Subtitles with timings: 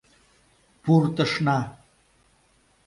[0.83, 1.59] Пуртышна.